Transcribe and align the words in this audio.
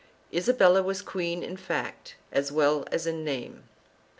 1 0.31 0.39
Isabella 0.39 0.81
was 0.81 1.03
queen 1.03 1.43
in 1.43 1.55
fact 1.55 2.15
as 2.31 2.51
well 2.51 2.85
as 2.91 3.05
in 3.05 3.23
name. 3.23 3.65